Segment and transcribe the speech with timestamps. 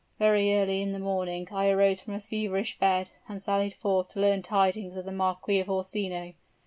[0.17, 4.19] Very early in the morning I arose from a feverish bed and sallied forth to
[4.19, 6.35] learn tidings of the Marquis of Orsini.